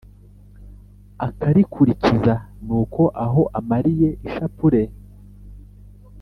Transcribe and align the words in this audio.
akar 1.27 1.55
ikurikiza 1.63 2.33
nuko 2.65 3.01
aho 3.25 3.41
amariye 3.59 4.09
ishapule, 4.27 4.81